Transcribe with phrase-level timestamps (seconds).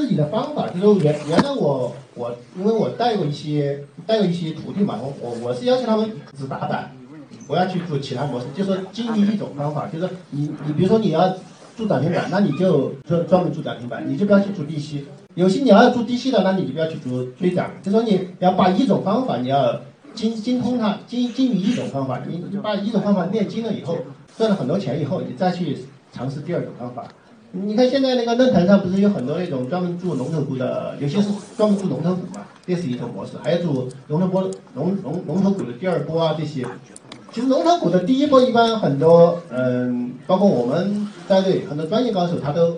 [0.00, 6.90] 自己的方法，就是原原来我我因为我带过一些带过一些徒弟嘛，我我我是要求他们只打板，
[7.46, 11.36] 不要去做其他模式，就说基于一种方法，就是你你比如说你要
[11.76, 15.04] 做涨停板，那你就专专门做涨停板，你就不要去做低吸。
[15.34, 17.70] 有些你要做低吸的，那你就不要去做追涨。
[17.82, 19.82] 就说你要把一种方法你要
[20.14, 23.98] 精精通它，精精于一种方法，你把一种方法练精了以后，
[24.38, 25.76] 赚了很多钱以后，你再去
[26.10, 27.04] 尝试第二种方法。
[27.52, 36.64] 你看现在那个论坛上不是有很多那种专门做龙头股的，有些是专门做龙头股嘛，这是一种模式，还有做龙头波龙龙龙头股的第二波啊这些。
[37.32, 42.76] 其实龙头股的第一波一般很多，嗯，包括我们在内很多专业高手他都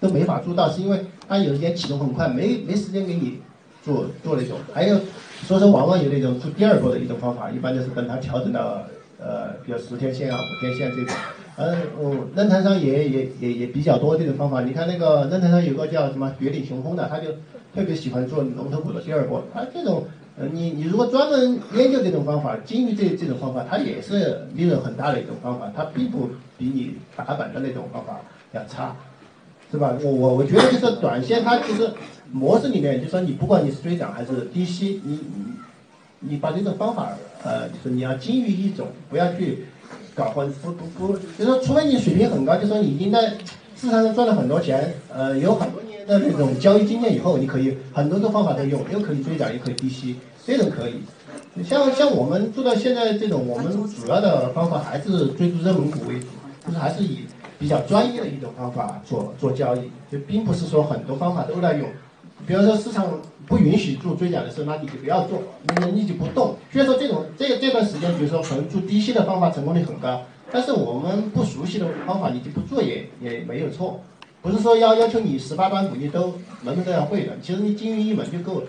[0.00, 3.40] 都没法做到，是因为他有些启动很快，没没时间给你
[3.82, 4.56] 做做那种。
[4.72, 4.98] 还有，
[5.42, 8.82] 所以说往往有那种做第二波的一种方法，一般就是等它调整到
[9.20, 11.14] 呃，比如十天线啊、五天线这种。
[11.56, 14.62] 嗯，我论坛上也也也也比较多这种方法。
[14.62, 17.30] 你看那个论坛上有个叫什么绝顶雄风的，他就
[17.72, 19.44] 特别喜欢做龙头股的第二波。
[19.54, 20.04] 他这种，
[20.36, 28.96] 呃，你你如果专门研究这种方法，基于这这种方法，它也是利润很大的一种方法，它并不比你打板的那种方法要差，
[29.70, 29.96] 是吧？
[30.02, 31.88] 我我我觉得就是短线它其实
[32.32, 37.12] 模式里面，就说你不管你是追涨还是低吸，你你你把这种方法，
[37.44, 39.66] 呃，就是你要精于一种，不要去。
[40.14, 43.32] 搞混不不不，就说除非你水平很高，就说你已经在
[43.76, 51.02] 市场上赚了很多钱，呃，有很多年的那种交易经验以后，你可以很多个方法都用，又可以追涨，又可以低吸，这种可以。
[51.64, 56.26] 像像我们做到现在这种，我们主要的方法还是追逐热门股为主，
[56.66, 57.18] 就是还是以
[57.58, 61.88] 比较专业的一种方法做做交易，就并不是说很多方法都在用。
[62.46, 65.42] 比如说市场不允许做追涨的时候，那你就不要做，
[65.80, 66.56] 你你就不动。
[66.72, 74.00] 所以说这种这这段时间，比如说可能做低吸的方法成功率很高，但是我们不熟悉的方法，你就不做也也没有错。
[74.42, 78.66] 不是说要要求你十八般武艺都门门都要会的，其实你精于一门就够了。